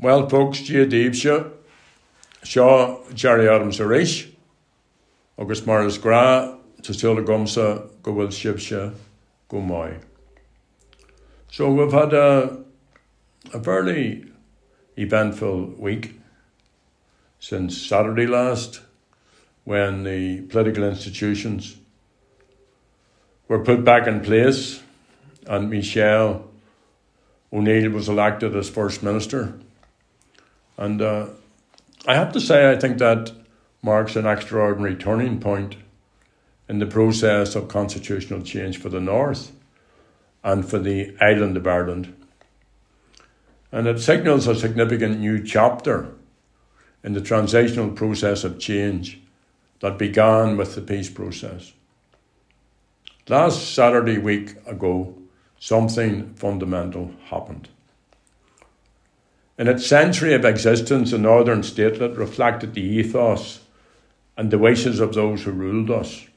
Well, 0.00 0.28
folks, 0.28 0.60
Díobse, 0.60 1.50
seo 2.44 3.14
Gerry 3.14 3.48
Adams 3.48 3.80
a 3.80 3.82
rééis, 3.82 4.30
agus 5.36 5.66
mar 5.66 5.84
is 5.86 5.98
gra 5.98 6.56
tásúla 6.80 7.24
gomsa 7.26 7.90
go 8.00 8.12
bhfuil 8.12 8.30
sibse 8.30 8.94
go. 9.48 9.98
So 11.50 11.72
we've 11.72 11.90
had 11.90 12.12
a, 12.12 12.62
a 13.52 13.60
fairly 13.60 14.30
eventful 14.96 15.74
week 15.76 16.14
since 17.40 17.76
Saturday 17.76 18.28
last 18.28 18.82
when 19.64 20.04
the 20.04 20.42
political 20.42 20.84
institutions 20.84 21.76
were 23.48 23.64
put 23.64 23.82
back 23.82 24.06
in 24.06 24.20
place 24.20 24.80
and 25.48 25.68
Michelle 25.68 26.48
O'Neill 27.52 27.90
was 27.90 28.08
elected 28.08 28.54
as 28.54 28.70
First 28.70 29.02
Minister. 29.02 29.58
And 30.78 31.02
uh, 31.02 31.26
I 32.06 32.14
have 32.14 32.32
to 32.32 32.40
say, 32.40 32.70
I 32.70 32.76
think 32.76 32.98
that 32.98 33.32
marks 33.82 34.16
an 34.16 34.26
extraordinary 34.26 34.94
turning 34.94 35.40
point 35.40 35.76
in 36.68 36.78
the 36.78 36.86
process 36.86 37.54
of 37.54 37.68
constitutional 37.68 38.42
change 38.42 38.78
for 38.78 38.88
the 38.88 39.00
North 39.00 39.52
and 40.44 40.68
for 40.68 40.78
the 40.78 41.16
island 41.20 41.56
of 41.56 41.66
Ireland. 41.66 42.14
And 43.72 43.86
it 43.86 44.00
signals 44.00 44.46
a 44.46 44.54
significant 44.54 45.18
new 45.18 45.42
chapter 45.42 46.14
in 47.02 47.12
the 47.12 47.20
transitional 47.20 47.90
process 47.90 48.44
of 48.44 48.58
change 48.58 49.20
that 49.80 49.98
began 49.98 50.56
with 50.56 50.74
the 50.74 50.80
peace 50.80 51.10
process. 51.10 51.72
Last 53.28 53.74
Saturday 53.74 54.18
week 54.18 54.54
ago, 54.66 55.14
something 55.58 56.34
fundamental 56.34 57.12
happened. 57.26 57.68
In 59.58 59.66
its 59.66 59.84
century 59.84 60.34
of 60.34 60.44
existence, 60.44 61.10
the 61.10 61.18
Northern 61.18 61.62
Statelet 61.62 62.16
reflected 62.16 62.74
the 62.74 62.80
ethos 62.80 63.60
and 64.36 64.52
the 64.52 64.58
wishes 64.58 65.00
of 65.00 65.14
those 65.14 65.42
who 65.42 65.50
ruled 65.50 65.90
us. 65.90 66.28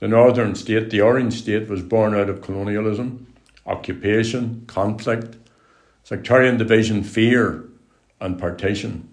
The 0.00 0.08
Northern 0.08 0.54
State, 0.54 0.90
the 0.90 1.00
Orange 1.00 1.32
State, 1.32 1.70
was 1.70 1.82
born 1.82 2.14
out 2.14 2.28
of 2.28 2.42
colonialism, 2.42 3.32
occupation, 3.64 4.64
conflict, 4.66 5.38
sectarian 6.04 6.58
division, 6.58 7.02
fear, 7.02 7.64
and 8.20 8.38
partition. 8.38 9.08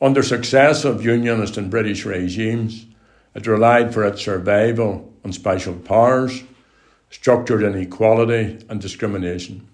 Under 0.00 0.22
successive 0.22 1.04
Unionist 1.04 1.56
and 1.56 1.68
British 1.72 2.04
regimes, 2.04 2.86
it 3.34 3.48
relied 3.48 3.92
for 3.92 4.04
its 4.04 4.22
survival 4.22 5.12
on 5.24 5.32
special 5.32 5.74
powers, 5.74 6.44
structured 7.10 7.64
inequality, 7.64 8.64
and 8.68 8.80
discrimination. 8.80 9.66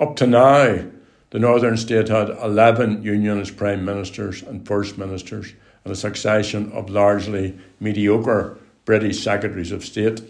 Up 0.00 0.14
to 0.16 0.26
now, 0.26 0.84
the 1.30 1.38
Northern 1.38 1.76
State 1.76 2.08
had 2.08 2.30
11 2.30 3.02
Unionist 3.02 3.56
Prime 3.56 3.84
Ministers 3.84 4.42
and 4.42 4.66
First 4.66 4.96
Ministers 4.96 5.52
and 5.84 5.92
a 5.92 5.96
succession 5.96 6.70
of 6.72 6.88
largely 6.88 7.58
mediocre 7.80 8.58
British 8.84 9.22
Secretaries 9.22 9.72
of 9.72 9.84
State 9.84 10.22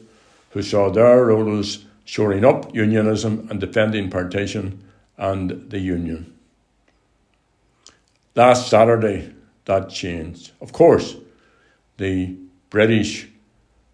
who 0.50 0.62
saw 0.62 0.90
their 0.90 1.26
roles 1.26 1.84
shoring 2.04 2.44
up 2.44 2.74
unionism 2.74 3.46
and 3.50 3.60
defending 3.60 4.08
partition 4.08 4.82
and 5.18 5.70
the 5.70 5.78
Union. 5.78 6.34
Last 8.34 8.70
Saturday, 8.70 9.34
that 9.66 9.90
changed. 9.90 10.52
Of 10.62 10.72
course, 10.72 11.16
the 11.98 12.36
British 12.70 13.28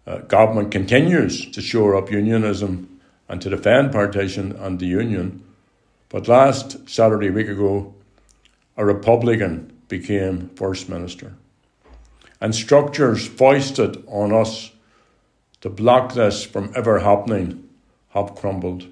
uh, 0.07 0.19
government 0.19 0.71
continues 0.71 1.51
to 1.51 1.61
shore 1.61 1.95
up 1.95 2.09
unionism 2.09 2.99
and 3.27 3.41
to 3.41 3.49
defend 3.49 3.91
partition 3.91 4.53
and 4.53 4.79
the 4.79 4.85
Union, 4.85 5.44
but 6.15 6.29
last 6.29 6.87
Saturday, 6.87 7.29
week 7.29 7.49
ago, 7.49 7.93
a 8.77 8.85
Republican 8.85 9.77
became 9.89 10.47
First 10.55 10.87
Minister. 10.87 11.35
And 12.39 12.55
structures 12.55 13.27
foisted 13.27 14.01
on 14.07 14.31
us 14.31 14.71
to 15.59 15.69
block 15.69 16.13
this 16.13 16.45
from 16.45 16.71
ever 16.73 16.99
happening 16.99 17.67
have 18.11 18.33
crumbled. 18.33 18.83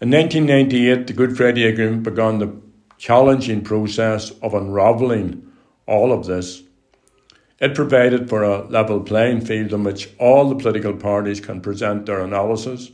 In 0.00 0.10
1998, 0.10 1.08
the 1.08 1.12
Good 1.12 1.36
Friday 1.36 1.64
Agreement 1.64 2.04
began 2.04 2.38
the 2.38 2.56
challenging 2.96 3.60
process 3.60 4.30
of 4.40 4.54
unravelling 4.54 5.46
all 5.86 6.10
of 6.10 6.24
this. 6.24 6.62
It 7.60 7.74
provided 7.74 8.30
for 8.30 8.44
a 8.44 8.64
level 8.68 9.02
playing 9.02 9.42
field 9.42 9.74
in 9.74 9.84
which 9.84 10.08
all 10.18 10.48
the 10.48 10.56
political 10.56 10.94
parties 10.94 11.40
can 11.42 11.60
present 11.60 12.06
their 12.06 12.20
analysis, 12.20 12.90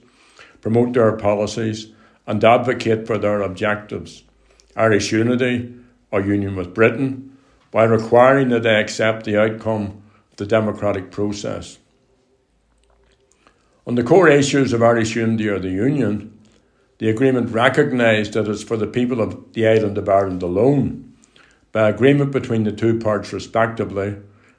promote 0.60 0.94
their 0.94 1.16
policies, 1.16 1.93
and 2.27 2.43
advocate 2.45 3.07
for 3.07 3.19
their 3.19 3.43
objectives 3.43 4.25
Irish 4.77 5.13
unity 5.13 5.75
or 6.11 6.21
union 6.21 6.57
with 6.57 6.75
Britain, 6.75 7.37
by 7.71 7.85
requiring 7.85 8.49
that 8.49 8.63
they 8.63 8.81
accept 8.81 9.25
the 9.25 9.41
outcome 9.41 10.03
of 10.31 10.37
the 10.37 10.47
democratic 10.47 11.11
process. 11.11 11.79
On 13.87 13.95
the 13.95 14.03
core 14.03 14.29
issues 14.29 14.73
of 14.73 14.83
Irish 14.83 15.17
unity 15.17 15.49
or 15.49 15.59
the 15.59 15.71
Union, 15.71 16.39
the 16.99 17.09
agreement 17.09 17.51
recognised 17.51 18.35
that 18.35 18.49
it's 18.49 18.63
for 18.63 18.77
the 18.77 18.87
people 18.87 19.21
of 19.21 19.53
the 19.55 19.67
island 19.67 19.97
of 19.97 20.09
Ireland 20.09 20.43
alone, 20.43 21.15
by 21.73 21.89
agreement 21.89 22.31
between 22.31 22.65
the 22.65 22.73
two 22.73 22.99
parts 22.99 23.33
respectively, 23.33 24.17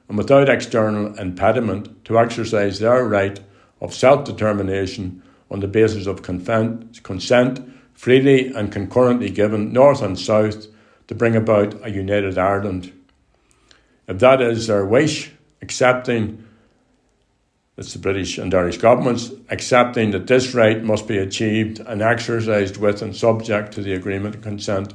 and 0.08 0.18
without 0.18 0.48
external 0.48 1.16
impediment, 1.18 2.04
to 2.04 2.18
exercise 2.18 2.78
their 2.78 3.04
right 3.04 3.38
of 3.80 3.94
self 3.94 4.24
determination 4.24 5.22
on 5.52 5.60
the 5.60 5.68
basis 5.68 6.06
of 6.06 6.22
consent 6.22 7.72
freely 7.94 8.48
and 8.54 8.72
concurrently 8.72 9.30
given, 9.30 9.72
north 9.72 10.02
and 10.02 10.18
south, 10.18 10.66
to 11.06 11.14
bring 11.14 11.36
about 11.36 11.86
a 11.86 11.90
united 11.90 12.38
Ireland. 12.38 12.92
If 14.08 14.18
that 14.18 14.40
is 14.40 14.66
their 14.66 14.84
wish, 14.84 15.30
accepting 15.60 16.44
it's 17.76 17.94
the 17.94 17.98
British 17.98 18.36
and 18.36 18.52
Irish 18.54 18.76
governments 18.76 19.30
accepting 19.48 20.10
that 20.10 20.26
this 20.26 20.54
right 20.54 20.82
must 20.82 21.08
be 21.08 21.16
achieved 21.16 21.80
and 21.80 22.02
exercised 22.02 22.76
with 22.76 23.00
and 23.00 23.16
subject 23.16 23.72
to 23.72 23.82
the 23.82 23.94
agreement 23.94 24.34
and 24.34 24.44
consent 24.44 24.92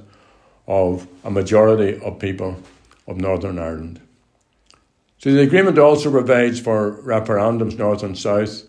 of 0.68 1.08
a 1.24 1.32
majority 1.32 2.00
of 2.02 2.20
people 2.20 2.62
of 3.08 3.18
Northern 3.18 3.58
Ireland. 3.58 4.00
So 5.18 5.32
the 5.32 5.42
agreement 5.42 5.80
also 5.80 6.12
provides 6.12 6.60
for 6.60 7.02
referendums 7.02 7.78
north 7.78 8.04
and 8.04 8.18
south 8.18 8.67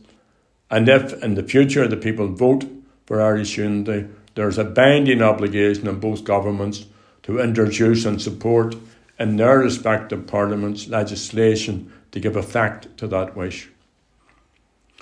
and 0.70 0.88
if 0.88 1.12
in 1.22 1.34
the 1.34 1.42
future 1.42 1.88
the 1.88 1.96
people 1.96 2.28
vote 2.28 2.64
for 3.06 3.22
Irish 3.22 3.56
unity, 3.56 4.08
there 4.34 4.48
is 4.48 4.58
a 4.58 4.64
binding 4.64 5.22
obligation 5.22 5.88
on 5.88 6.00
both 6.00 6.24
governments 6.24 6.86
to 7.22 7.40
introduce 7.40 8.04
and 8.04 8.20
support 8.20 8.76
in 9.18 9.36
their 9.36 9.58
respective 9.58 10.26
parliaments 10.26 10.88
legislation 10.88 11.92
to 12.12 12.20
give 12.20 12.36
effect 12.36 12.96
to 12.98 13.06
that 13.08 13.36
wish. 13.36 13.68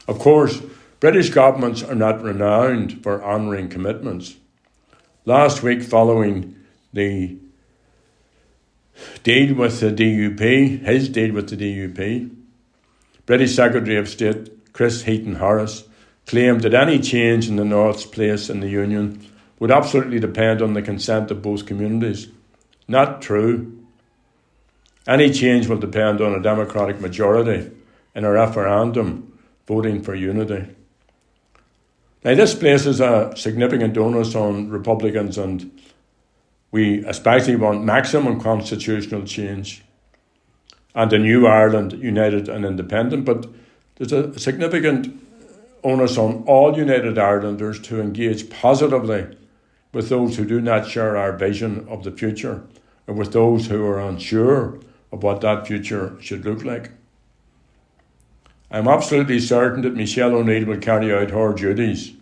Of 0.09 0.19
course, 0.19 0.63
British 1.01 1.31
governments 1.31 1.83
are 1.83 1.95
not 1.95 2.23
renowned 2.23 3.03
for 3.03 3.23
honouring 3.23 3.69
commitments. 3.69 4.37
Last 5.25 5.63
week, 5.63 5.83
following 5.83 6.57
the 6.93 7.37
deal 9.23 9.55
with 9.55 9.81
the 9.81 9.91
DUP, 9.91 10.81
his 10.85 11.09
deal 11.09 11.35
with 11.35 11.51
the 11.51 11.57
DUP, 11.57 12.31
British 13.27 13.55
Secretary 13.55 13.97
of 13.97 14.09
State 14.09 14.56
Chris 14.77 15.05
Heaton 15.05 15.37
Harris, 15.37 15.85
claimed 16.27 16.61
that 16.61 16.75
any 16.75 16.99
change 16.99 17.49
in 17.49 17.57
the 17.57 17.65
North's 17.65 18.05
place 18.05 18.51
in 18.51 18.61
the 18.61 18.69
Union 18.69 19.27
would 19.59 19.71
absolutely 19.71 20.21
depend 20.21 20.61
on 20.61 20.75
the 20.75 20.83
consent 20.83 21.31
of 21.31 21.41
both 21.41 21.65
communities. 21.65 22.29
Not 22.87 23.23
true. 23.23 23.83
Any 25.07 25.33
change 25.33 25.67
will 25.67 25.79
depend 25.79 26.21
on 26.21 26.35
a 26.35 26.43
democratic 26.43 27.01
majority 27.01 27.71
in 28.15 28.27
a 28.27 28.31
referendum 28.31 29.39
voting 29.67 30.03
for 30.03 30.15
unity. 30.15 30.67
Now, 32.23 32.35
this 32.35 32.55
places 32.55 33.01
a 33.01 33.33
significant 33.35 33.97
onus 33.97 34.35
on 34.35 34.69
Republicans, 34.69 35.39
and 35.39 35.71
we 36.71 37.03
especially 37.07 37.57
want 37.57 37.83
maximum 37.83 38.39
constitutional 38.43 39.25
change 39.25 39.83
and 40.95 41.11
a 41.15 41.19
new 41.19 41.47
Ireland 41.47 41.95
united 41.95 42.51
and 42.51 42.67
independent. 42.67 43.25
But 43.25 43.47
there's 43.97 44.13
a 44.13 44.39
significant 44.39 45.23
onus 45.83 46.19
on 46.19 46.45
all 46.47 46.77
United 46.77 47.19
Irelanders 47.19 47.81
to 47.83 48.01
engage 48.01 48.51
positively 48.51 49.37
with 49.93 50.09
those 50.09 50.37
who 50.37 50.45
do 50.45 50.61
not 50.61 50.89
share 50.89 51.17
our 51.17 51.33
vision 51.33 51.87
of 51.89 52.05
the 52.05 52.11
future 52.11 52.65
and 53.07 53.17
with 53.17 53.33
those 53.33 53.67
who 53.67 53.85
are 53.87 54.01
unsure 54.01 54.79
of 55.13 55.23
what 55.23 55.41
that 55.41 55.67
future 55.67 56.17
should 56.21 56.45
look 56.45 56.65
like. 56.65 56.91
I'm 58.71 58.89
absolutely 58.89 59.39
certain 59.41 59.83
that 59.83 59.95
Michelle 59.95 60.35
O'Neill 60.35 60.67
will 60.67 60.79
carry 60.79 61.15
out 61.15 61.31
her 61.31 61.53
duties 61.55 62.13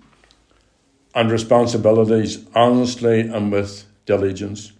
and 1.14 1.30
responsibilities 1.30 2.44
honestly 2.54 3.20
and 3.20 3.50
with 3.50 3.86
diligence. 4.04 4.72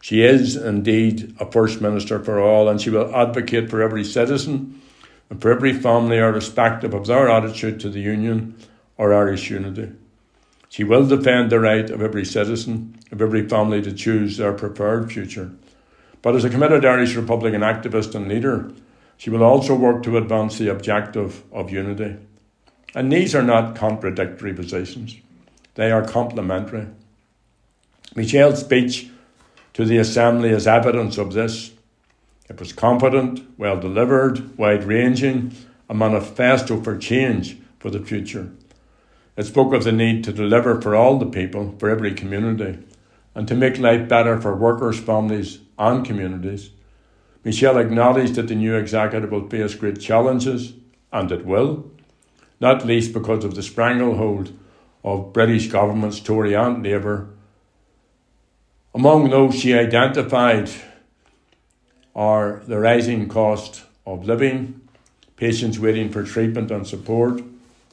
She 0.00 0.22
is 0.22 0.56
indeed 0.56 1.34
a 1.40 1.50
First 1.50 1.80
Minister 1.80 2.22
for 2.22 2.40
all, 2.40 2.68
and 2.68 2.80
she 2.80 2.88
will 2.88 3.14
advocate 3.14 3.68
for 3.68 3.82
every 3.82 4.04
citizen 4.04 4.80
and 5.30 5.40
for 5.40 5.50
every 5.50 5.72
family, 5.72 6.18
irrespective 6.18 6.94
of 6.94 7.06
their 7.06 7.28
attitude 7.28 7.80
to 7.80 7.90
the 7.90 8.00
Union 8.00 8.56
or 8.96 9.12
Irish 9.12 9.50
unity. 9.50 9.92
She 10.68 10.84
will 10.84 11.06
defend 11.06 11.50
the 11.50 11.60
right 11.60 11.88
of 11.88 12.02
every 12.02 12.24
citizen, 12.24 12.98
of 13.10 13.22
every 13.22 13.48
family 13.48 13.80
to 13.82 13.92
choose 13.92 14.36
their 14.36 14.52
preferred 14.52 15.10
future. 15.10 15.52
But 16.20 16.34
as 16.34 16.44
a 16.44 16.50
committed 16.50 16.84
Irish 16.84 17.14
Republican 17.14 17.62
activist 17.62 18.14
and 18.14 18.28
leader, 18.28 18.70
she 19.16 19.30
will 19.30 19.42
also 19.42 19.74
work 19.74 20.02
to 20.02 20.16
advance 20.16 20.58
the 20.58 20.70
objective 20.70 21.42
of 21.52 21.70
unity. 21.70 22.16
And 22.94 23.12
these 23.12 23.34
are 23.34 23.42
not 23.42 23.76
contradictory 23.76 24.54
positions, 24.54 25.16
they 25.74 25.90
are 25.90 26.04
complementary. 26.04 26.86
Michelle's 28.14 28.60
speech 28.60 29.08
to 29.74 29.84
the 29.84 29.98
Assembly 29.98 30.50
is 30.50 30.66
evidence 30.66 31.18
of 31.18 31.34
this. 31.34 31.70
It 32.48 32.58
was 32.58 32.72
confident, 32.72 33.42
well 33.58 33.78
delivered, 33.78 34.56
wide 34.56 34.84
ranging, 34.84 35.52
a 35.88 35.94
manifesto 35.94 36.80
for 36.82 36.96
change 36.96 37.58
for 37.78 37.90
the 37.90 38.00
future. 38.00 38.52
It 39.36 39.44
spoke 39.44 39.72
of 39.72 39.84
the 39.84 39.92
need 39.92 40.24
to 40.24 40.32
deliver 40.32 40.80
for 40.80 40.96
all 40.96 41.18
the 41.18 41.26
people, 41.26 41.74
for 41.78 41.88
every 41.90 42.14
community, 42.14 42.78
and 43.34 43.46
to 43.46 43.54
make 43.54 43.78
life 43.78 44.08
better 44.08 44.40
for 44.40 44.56
workers, 44.56 44.98
families, 44.98 45.60
and 45.78 46.04
communities. 46.04 46.70
Michelle 47.44 47.78
acknowledged 47.78 48.34
that 48.34 48.48
the 48.48 48.54
new 48.54 48.74
executive 48.74 49.30
will 49.30 49.48
face 49.48 49.74
great 49.74 50.00
challenges, 50.00 50.72
and 51.12 51.30
it 51.30 51.46
will, 51.46 51.90
not 52.60 52.84
least 52.84 53.12
because 53.12 53.44
of 53.44 53.54
the 53.54 53.62
stranglehold 53.62 54.58
of 55.04 55.32
British 55.32 55.68
governments, 55.68 56.18
Tory 56.18 56.54
and 56.54 56.82
Labour. 56.82 57.28
Among 58.94 59.30
those 59.30 59.54
she 59.54 59.74
identified 59.74 60.68
are 62.18 62.60
the 62.66 62.80
rising 62.80 63.28
cost 63.28 63.84
of 64.04 64.26
living, 64.26 64.80
patients 65.36 65.78
waiting 65.78 66.10
for 66.10 66.24
treatment 66.24 66.68
and 66.68 66.84
support, 66.84 67.40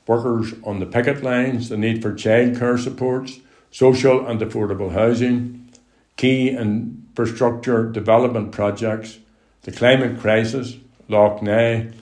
workers 0.08 0.52
on 0.64 0.80
the 0.80 0.86
picket 0.88 1.22
lines, 1.22 1.70
the 1.70 1.78
need 1.78 2.02
for 2.02 2.12
childcare 2.12 2.80
supports, 2.80 3.40
social 3.70 4.26
and 4.26 4.42
affordable 4.42 4.92
housing, 4.92 5.70
key 6.18 6.50
infrastructure 6.50 7.88
development 7.88 8.52
projects, 8.52 9.20
the 9.62 9.72
climate 9.72 10.20
crisis, 10.20 10.78
Lough 11.08 11.38
Neagh, 11.44 11.94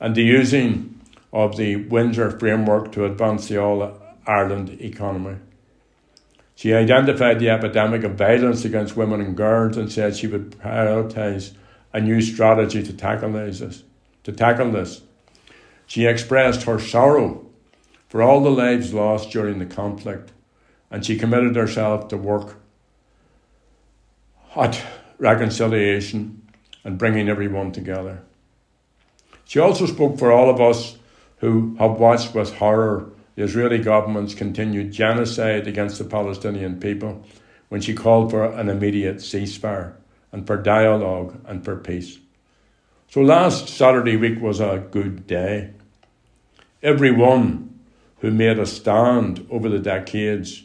and 0.00 0.14
the 0.14 0.22
using 0.22 0.98
of 1.34 1.58
the 1.58 1.76
Windsor 1.76 2.30
framework 2.30 2.92
to 2.92 3.04
advance 3.04 3.48
the 3.48 3.58
All 3.58 4.00
Ireland 4.26 4.70
economy. 4.80 5.36
She 6.58 6.74
identified 6.74 7.38
the 7.38 7.50
epidemic 7.50 8.02
of 8.02 8.16
violence 8.16 8.64
against 8.64 8.96
women 8.96 9.20
and 9.20 9.36
girls 9.36 9.76
and 9.76 9.92
said 9.92 10.16
she 10.16 10.26
would 10.26 10.50
prioritise 10.50 11.52
a 11.92 12.00
new 12.00 12.20
strategy 12.20 12.82
to 12.82 12.92
tackle 12.92 13.30
this. 13.30 13.84
To 14.24 14.32
tackle 14.32 14.72
this. 14.72 15.02
She 15.86 16.04
expressed 16.04 16.64
her 16.64 16.80
sorrow 16.80 17.46
for 18.08 18.22
all 18.22 18.40
the 18.40 18.50
lives 18.50 18.92
lost 18.92 19.30
during 19.30 19.60
the 19.60 19.66
conflict, 19.66 20.32
and 20.90 21.06
she 21.06 21.16
committed 21.16 21.54
herself 21.54 22.08
to 22.08 22.16
work 22.16 22.56
at 24.56 24.84
reconciliation 25.18 26.42
and 26.82 26.98
bringing 26.98 27.28
everyone 27.28 27.70
together. 27.70 28.22
She 29.44 29.60
also 29.60 29.86
spoke 29.86 30.18
for 30.18 30.32
all 30.32 30.50
of 30.50 30.60
us 30.60 30.98
who 31.36 31.76
have 31.78 32.00
watched 32.00 32.34
with 32.34 32.56
horror 32.56 33.12
the 33.38 33.44
Israeli 33.44 33.78
government's 33.78 34.34
continued 34.34 34.90
genocide 34.90 35.68
against 35.68 35.98
the 35.98 36.04
Palestinian 36.04 36.80
people 36.80 37.24
when 37.68 37.80
she 37.80 37.94
called 37.94 38.32
for 38.32 38.44
an 38.44 38.68
immediate 38.68 39.18
ceasefire 39.18 39.92
and 40.32 40.44
for 40.44 40.56
dialogue 40.56 41.40
and 41.46 41.64
for 41.64 41.76
peace. 41.76 42.18
So 43.08 43.20
last 43.20 43.68
Saturday 43.68 44.16
week 44.16 44.40
was 44.40 44.58
a 44.58 44.84
good 44.90 45.28
day. 45.28 45.70
Everyone 46.82 47.78
who 48.22 48.32
made 48.32 48.58
a 48.58 48.66
stand 48.66 49.46
over 49.52 49.68
the 49.68 49.78
decades 49.78 50.64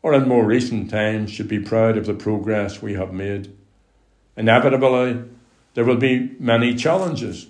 or 0.00 0.14
in 0.14 0.26
more 0.26 0.46
recent 0.46 0.88
times 0.88 1.30
should 1.30 1.48
be 1.48 1.60
proud 1.60 1.98
of 1.98 2.06
the 2.06 2.14
progress 2.14 2.80
we 2.80 2.94
have 2.94 3.12
made. 3.12 3.54
Inevitably, 4.34 5.24
there 5.74 5.84
will 5.84 5.98
be 5.98 6.34
many 6.40 6.74
challenges. 6.74 7.48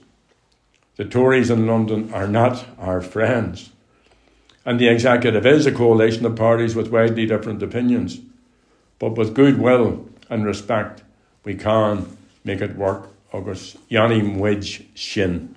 The 0.96 1.04
Tories 1.04 1.48
in 1.48 1.68
London 1.68 2.12
are 2.12 2.26
not 2.26 2.66
our 2.76 3.00
friends, 3.00 3.70
and 4.64 4.80
the 4.80 4.88
executive 4.88 5.46
is 5.46 5.66
a 5.66 5.72
coalition 5.72 6.24
of 6.24 6.36
parties 6.36 6.74
with 6.74 6.90
widely 6.90 7.26
different 7.26 7.62
opinions. 7.62 8.20
But 8.98 9.16
with 9.16 9.34
goodwill 9.34 10.08
and 10.30 10.44
respect, 10.44 11.02
we 11.44 11.54
can 11.54 12.16
make 12.44 12.60
it 12.60 12.76
work 12.76 13.08
agus 13.32 13.76
Yanni 13.88 14.22
Mwij 14.22 14.84
Shin. 14.94 15.56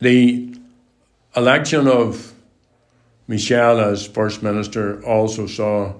The 0.00 0.54
election 1.34 1.88
of 1.88 2.32
Michelle 3.26 3.80
as 3.80 4.06
First 4.06 4.42
Minister 4.42 5.02
also 5.04 5.46
saw 5.46 5.94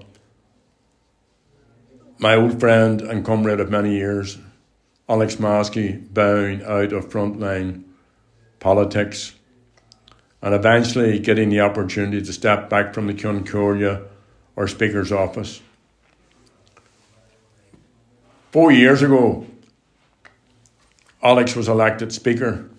my 2.19 2.35
old 2.35 2.59
friend 2.59 3.01
and 3.01 3.25
comrade 3.25 3.59
of 3.59 3.71
many 3.71 3.95
years, 3.95 4.37
Alex 5.09 5.35
Maskey, 5.35 6.13
bowing 6.13 6.63
out 6.63 6.93
of 6.93 7.09
frontline 7.09 7.83
politics 8.59 9.33
and 10.45 10.53
eventually 10.53 11.17
getting 11.17 11.49
the 11.49 11.59
opportunity 11.59 12.21
to 12.21 12.31
step 12.31 12.69
back 12.69 12.93
from 12.93 13.07
the 13.07 13.13
Comhairle 13.15 14.07
or 14.55 14.67
Speaker's 14.67 15.11
office. 15.11 15.59
Four 18.51 18.71
years 18.71 19.01
ago, 19.01 19.47
Alex 21.23 21.55
was 21.55 21.67
elected 21.67 22.13
Speaker, 22.13 22.69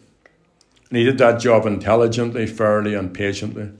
and 0.88 0.96
he 0.96 1.02
did 1.02 1.18
that 1.18 1.40
job 1.40 1.66
intelligently, 1.66 2.46
fairly, 2.46 2.94
and 2.94 3.12
patiently. 3.12 3.72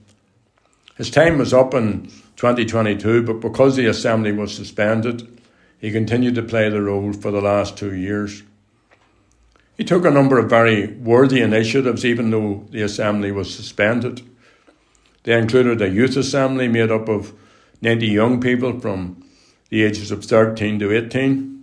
His 0.97 1.09
time 1.09 1.39
was 1.39 1.55
up 1.55 1.73
in 1.73 2.11
2022, 2.35 3.23
but 3.23 3.35
because 3.35 3.77
the 3.77 3.87
Assembly 3.87 4.33
was 4.33 4.53
suspended, 4.53 5.41
he 5.79 5.93
continued 5.93 6.35
to 6.35 6.43
play 6.43 6.69
the 6.69 6.83
role 6.83 7.13
for 7.13 7.31
the 7.31 7.41
last 7.41 7.77
two 7.77 7.95
years. 7.95 8.43
He 9.77 9.85
took 9.85 10.05
a 10.05 10.11
number 10.11 10.39
of 10.39 10.49
very 10.49 10.87
worthy 10.95 11.41
initiatives, 11.41 12.05
even 12.05 12.31
though 12.31 12.67
the 12.71 12.83
Assembly 12.83 13.31
was 13.31 13.55
suspended. 13.55 14.23
They 15.25 15.39
included 15.39 15.83
a 15.83 15.89
youth 15.89 16.17
assembly 16.17 16.69
made 16.69 16.91
up 16.91 17.09
of 17.09 17.33
90 17.83 18.07
young 18.07 18.41
people 18.41 18.81
from 18.81 19.23
the 19.69 19.83
ages 19.83 20.11
of 20.11 20.25
13 20.25 20.79
to 20.79 20.93
18 20.97 21.57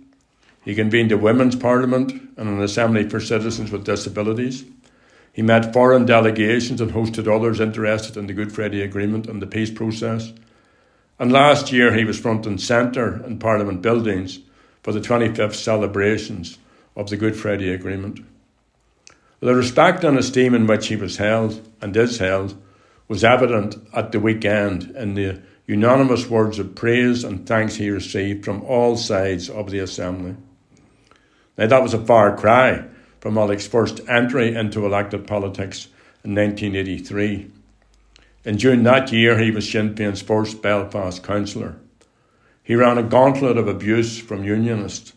he 0.64 0.74
convened 0.74 1.12
a 1.12 1.18
women's 1.18 1.56
parliament 1.56 2.12
and 2.36 2.48
an 2.48 2.62
assembly 2.62 3.08
for 3.08 3.20
citizens 3.20 3.70
with 3.70 3.84
disabilities. 3.84 4.64
He 5.32 5.42
met 5.42 5.74
foreign 5.74 6.06
delegations 6.06 6.80
and 6.80 6.92
hosted 6.92 7.28
others 7.28 7.60
interested 7.60 8.16
in 8.16 8.26
the 8.26 8.32
Good 8.32 8.52
Friday 8.52 8.80
Agreement 8.80 9.26
and 9.26 9.42
the 9.42 9.46
peace 9.46 9.70
process. 9.70 10.32
And 11.18 11.30
last 11.30 11.70
year 11.70 11.94
he 11.94 12.04
was 12.04 12.18
front 12.18 12.46
and 12.46 12.60
centre 12.60 13.22
in 13.26 13.38
Parliament 13.38 13.82
buildings 13.82 14.38
for 14.82 14.92
the 14.92 15.00
25th 15.00 15.54
celebrations 15.54 16.58
of 16.96 17.10
the 17.10 17.16
Good 17.16 17.36
Friday 17.36 17.70
Agreement. 17.70 18.20
The 19.40 19.54
respect 19.54 20.04
and 20.04 20.18
esteem 20.18 20.54
in 20.54 20.66
which 20.66 20.86
he 20.88 20.96
was 20.96 21.18
held 21.18 21.68
and 21.80 21.96
is 21.96 22.18
held 22.18 22.56
was 23.08 23.24
evident 23.24 23.76
at 23.92 24.12
the 24.12 24.20
weekend 24.20 24.94
in 24.96 25.14
the 25.14 25.42
unanimous 25.66 26.28
words 26.28 26.58
of 26.58 26.74
praise 26.74 27.24
and 27.24 27.46
thanks 27.46 27.76
he 27.76 27.90
received 27.90 28.44
from 28.44 28.62
all 28.62 28.96
sides 28.96 29.48
of 29.48 29.70
the 29.70 29.78
Assembly. 29.78 30.36
Now, 31.56 31.66
that 31.66 31.82
was 31.82 31.94
a 31.94 32.04
far 32.04 32.36
cry 32.36 32.84
from 33.20 33.38
Alex's 33.38 33.68
first 33.68 34.00
entry 34.08 34.54
into 34.54 34.84
elected 34.84 35.26
politics 35.26 35.88
in 36.24 36.34
1983. 36.34 37.50
In 38.44 38.58
June 38.58 38.82
that 38.82 39.10
year, 39.12 39.38
he 39.38 39.50
was 39.50 39.70
Sinn 39.70 39.94
Féin's 39.94 40.20
first 40.20 40.60
Belfast 40.60 41.22
councillor. 41.22 41.76
He 42.62 42.74
ran 42.74 42.98
a 42.98 43.02
gauntlet 43.02 43.56
of 43.56 43.68
abuse 43.68 44.18
from 44.18 44.44
Unionists. 44.44 45.13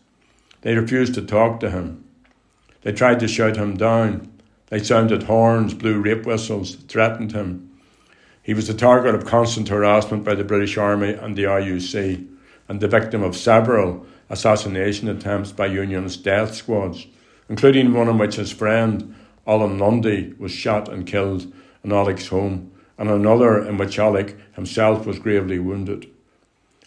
They 0.67 0.75
refused 0.75 1.13
to 1.13 1.21
talk 1.21 1.61
to 1.61 1.69
him. 1.69 2.03
They 2.81 2.91
tried 2.91 3.21
to 3.21 3.27
shut 3.29 3.55
him 3.55 3.77
down. 3.77 4.29
They 4.65 4.83
sounded 4.83 5.23
horns, 5.23 5.73
blew 5.73 6.01
rape 6.01 6.25
whistles, 6.25 6.75
threatened 6.89 7.31
him. 7.31 7.71
He 8.43 8.53
was 8.53 8.67
the 8.67 8.73
target 8.73 9.15
of 9.15 9.25
constant 9.25 9.69
harassment 9.69 10.25
by 10.25 10.35
the 10.35 10.43
British 10.43 10.77
Army 10.77 11.13
and 11.13 11.37
the 11.37 11.45
RUC, 11.45 12.27
and 12.67 12.81
the 12.81 12.87
victim 12.89 13.23
of 13.23 13.37
several 13.37 14.05
assassination 14.29 15.07
attempts 15.07 15.53
by 15.53 15.67
Unionist 15.67 16.25
death 16.25 16.53
squads, 16.53 17.07
including 17.47 17.93
one 17.93 18.09
in 18.09 18.17
which 18.17 18.35
his 18.35 18.51
friend 18.51 19.15
Alan 19.47 19.79
Lundy 19.79 20.33
was 20.37 20.51
shot 20.51 20.89
and 20.89 21.07
killed 21.07 21.49
in 21.85 21.93
Alex's 21.93 22.27
home, 22.27 22.73
and 22.97 23.09
another 23.09 23.65
in 23.65 23.77
which 23.77 23.97
Alex 23.97 24.33
himself 24.51 25.05
was 25.05 25.17
gravely 25.17 25.59
wounded. 25.59 26.09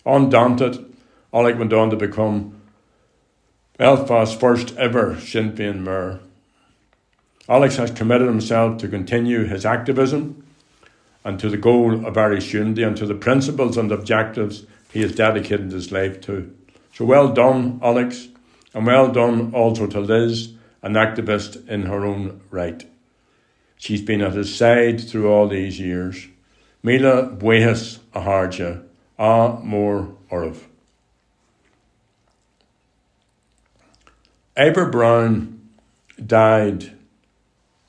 Undaunted, 0.04 0.84
Alex 1.32 1.58
went 1.58 1.72
on 1.72 1.88
to 1.88 1.96
become 1.96 2.59
Belfast's 3.80 4.34
first 4.34 4.76
ever 4.76 5.18
Sinn 5.18 5.52
Féin 5.52 5.78
mayor. 5.80 6.20
Alex 7.49 7.76
has 7.76 7.90
committed 7.90 8.28
himself 8.28 8.76
to 8.76 8.88
continue 8.88 9.44
his 9.44 9.64
activism 9.64 10.44
and 11.25 11.40
to 11.40 11.49
the 11.49 11.56
goal 11.56 12.04
of 12.04 12.18
Irish 12.18 12.52
unity 12.52 12.82
and 12.82 12.94
to 12.99 13.06
the 13.06 13.14
principles 13.14 13.78
and 13.78 13.90
objectives 13.90 14.66
he 14.92 15.00
has 15.00 15.14
dedicated 15.14 15.72
his 15.72 15.90
life 15.90 16.20
to. 16.20 16.54
So 16.92 17.06
well 17.06 17.32
done, 17.32 17.80
Alex, 17.82 18.28
and 18.75 18.84
well 18.84 19.10
done 19.10 19.54
also 19.54 19.87
to 19.87 20.00
Liz, 20.00 20.52
an 20.82 20.92
activist 20.92 21.66
in 21.66 21.84
her 21.84 22.04
own 22.04 22.42
right. 22.50 22.84
She's 23.78 24.02
been 24.02 24.20
at 24.20 24.34
his 24.34 24.54
side 24.54 25.00
through 25.00 25.32
all 25.32 25.49
these 25.49 25.80
years. 25.80 26.28
Mila 26.82 27.30
buhas 27.30 28.00
a 28.12 28.20
háde 28.20 28.84
á 29.18 29.64
mór 29.64 30.16
ormh. 30.30 30.66
Ivor 34.60 34.90
Browne 34.90 35.70
died 36.26 36.92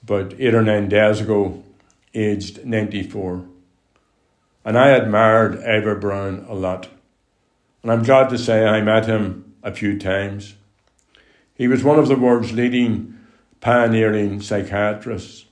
about 0.04 0.34
eight 0.40 0.56
or 0.56 0.62
nine 0.62 0.88
days 0.88 1.20
ago, 1.20 1.66
aged 2.14 2.66
94. 2.66 3.44
And 4.64 4.78
I 4.78 4.92
admired 4.92 5.62
Ivor 5.66 5.96
Browne 5.96 6.46
a 6.48 6.54
lot. 6.54 6.88
And 7.84 7.92
I'm 7.92 8.04
glad 8.04 8.30
to 8.30 8.38
say 8.38 8.66
I 8.66 8.80
met 8.80 9.06
him 9.06 9.54
a 9.62 9.74
few 9.74 10.00
times. 10.00 10.56
He 11.56 11.68
was 11.68 11.84
one 11.84 12.00
of 12.00 12.08
the 12.08 12.16
world's 12.16 12.54
leading 12.54 13.20
pioneering 13.60 14.40
psychiatrists. 14.40 15.48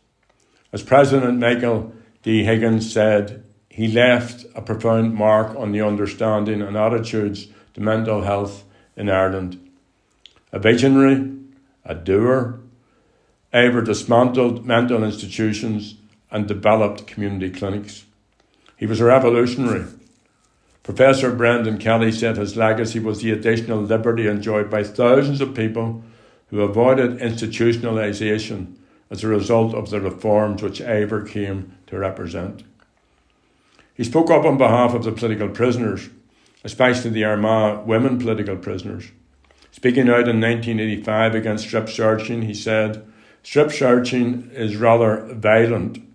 As 0.71 0.83
President 0.83 1.37
Michael 1.37 1.93
D. 2.23 2.45
Higgins 2.45 2.93
said, 2.93 3.43
he 3.67 3.89
left 3.89 4.45
a 4.55 4.61
profound 4.61 5.15
mark 5.15 5.53
on 5.57 5.73
the 5.73 5.81
understanding 5.81 6.61
and 6.61 6.77
attitudes 6.77 7.47
to 7.73 7.81
mental 7.81 8.21
health 8.21 8.63
in 8.95 9.09
Ireland. 9.09 9.68
A 10.51 10.59
visionary, 10.59 11.31
a 11.85 11.95
doer, 11.95 12.59
Ivor 13.53 13.81
dismantled 13.81 14.65
mental 14.65 15.03
institutions 15.03 15.95
and 16.31 16.47
developed 16.47 17.07
community 17.07 17.49
clinics. 17.49 18.05
He 18.77 18.85
was 18.85 18.99
a 18.99 19.05
revolutionary. 19.05 19.85
Professor 20.83 21.31
Brendan 21.31 21.77
Kelly 21.77 22.11
said 22.11 22.37
his 22.37 22.55
legacy 22.55 22.99
was 22.99 23.21
the 23.21 23.31
additional 23.31 23.81
liberty 23.81 24.27
enjoyed 24.27 24.69
by 24.69 24.83
thousands 24.83 25.41
of 25.41 25.53
people 25.53 26.03
who 26.47 26.61
avoided 26.61 27.19
institutionalisation 27.19 28.75
as 29.09 29.23
a 29.23 29.27
result 29.27 29.73
of 29.73 29.89
the 29.89 30.01
reforms 30.01 30.61
which 30.61 30.81
Ivor 30.81 31.23
came 31.23 31.77
to 31.87 31.99
represent. 31.99 32.63
He 33.93 34.03
spoke 34.03 34.31
up 34.31 34.45
on 34.45 34.57
behalf 34.57 34.93
of 34.93 35.03
the 35.03 35.11
political 35.11 35.49
prisoners, 35.49 36.09
especially 36.63 37.11
the 37.11 37.25
Armagh 37.25 37.85
women 37.85 38.17
political 38.17 38.55
prisoners. 38.55 39.11
Speaking 39.79 40.09
out 40.09 40.27
in 40.27 40.41
1985 40.41 41.35
against 41.35 41.63
strip 41.63 41.87
searching, 41.87 42.41
he 42.41 42.53
said, 42.53 43.01
Strip 43.43 43.71
searching 43.71 44.51
is 44.51 44.75
rather 44.75 45.33
violent. 45.33 46.05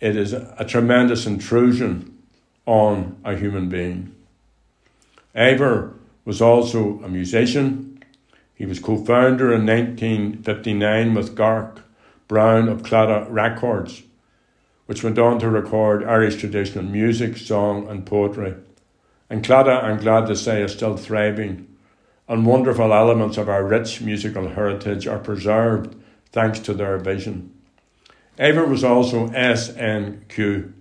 It 0.00 0.16
is 0.16 0.32
a 0.32 0.64
tremendous 0.66 1.26
intrusion 1.26 2.16
on 2.64 3.20
a 3.26 3.36
human 3.36 3.68
being. 3.68 4.14
Ivor 5.34 5.92
was 6.24 6.40
also 6.40 7.00
a 7.04 7.10
musician. 7.10 8.02
He 8.54 8.64
was 8.64 8.80
co 8.80 8.96
founder 8.96 9.52
in 9.52 9.66
1959 9.66 11.12
with 11.12 11.36
Garech 11.36 11.82
Browne 12.26 12.70
of 12.70 12.82
Claddagh 12.82 13.26
Records, 13.28 14.02
which 14.86 15.04
went 15.04 15.18
on 15.18 15.38
to 15.40 15.50
record 15.50 16.04
Irish 16.04 16.36
traditional 16.36 16.86
music, 16.86 17.36
song, 17.36 17.86
and 17.86 18.06
poetry. 18.06 18.54
And 19.28 19.44
Claddagh, 19.44 19.84
I'm 19.84 19.98
glad 19.98 20.26
to 20.28 20.34
say, 20.34 20.62
is 20.62 20.72
still 20.72 20.96
thriving, 20.96 21.66
and 22.30 22.46
wonderful 22.46 22.94
elements 22.94 23.36
of 23.36 23.48
our 23.48 23.64
rich 23.64 24.00
musical 24.00 24.50
heritage 24.50 25.04
are 25.04 25.18
preserved 25.18 25.96
thanks 26.30 26.60
to 26.60 26.72
their 26.72 26.96
vision. 26.96 27.52
Ivor 28.38 28.66
was 28.66 28.84
also 28.84 29.26
SNQ, 29.30 30.72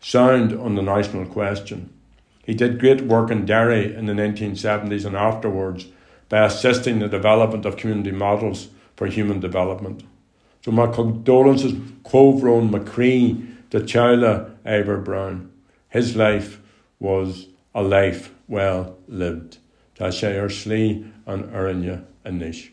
sound 0.00 0.58
on 0.58 0.74
the 0.74 0.80
national 0.80 1.26
question. 1.26 1.92
He 2.46 2.54
did 2.54 2.80
great 2.80 3.02
work 3.02 3.30
in 3.30 3.44
Derry 3.44 3.94
in 3.94 4.06
the 4.06 4.14
1970s 4.14 5.04
and 5.04 5.14
afterwards 5.14 5.86
by 6.30 6.46
assisting 6.46 6.98
the 6.98 7.08
development 7.08 7.66
of 7.66 7.76
community 7.76 8.12
models 8.12 8.68
for 8.96 9.06
human 9.06 9.38
development. 9.38 10.02
So 10.64 10.70
my 10.70 10.86
condolences, 10.86 11.74
Quovrone 12.04 12.70
McCree, 12.70 13.68
to 13.68 13.80
Chowla 13.80 14.50
Ivor 14.64 14.96
Browne. 14.96 15.52
His 15.90 16.16
life 16.16 16.58
was 16.98 17.48
a 17.74 17.82
life 17.82 18.32
well 18.48 18.96
lived. 19.06 19.58
Tá 19.98 20.12
sé 20.12 20.36
ar 20.38 20.50
slí 20.52 21.06
an 21.26 21.48
airine 21.54 22.02
inis. 22.24 22.68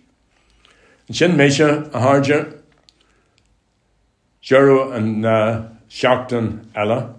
Sin 1.12 1.38
méise 1.38 1.90
a 1.94 2.00
háide 2.00 2.60
Jeú 4.44 4.92
an 4.92 5.24
uh, 5.24 5.70
seachtain 5.90 6.66
eile, 6.76 7.14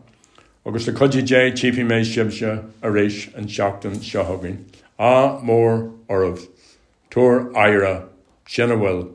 agus 0.66 0.86
le 0.86 0.92
chudidé 0.92 1.52
tíí 1.56 1.84
méid 1.88 2.04
sibse 2.04 2.50
a 2.82 2.88
rééis 2.88 3.34
an 3.34 3.48
seachtain 3.48 3.96
seothgann, 3.96 4.58
á 5.00 5.40
mór 5.40 5.88
ormh, 6.08 6.44
túair 7.10 7.48
aire 7.56 7.94
sinna 8.46 8.76
bhfuil 8.76 9.06